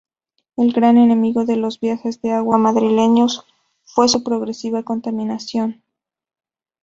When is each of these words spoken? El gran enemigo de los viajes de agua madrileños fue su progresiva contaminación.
El 0.57 0.73
gran 0.73 0.97
enemigo 0.97 1.45
de 1.45 1.57
los 1.57 1.79
viajes 1.79 2.23
de 2.23 2.31
agua 2.31 2.57
madrileños 2.57 3.45
fue 3.83 4.09
su 4.09 4.23
progresiva 4.23 4.81
contaminación. 4.81 5.83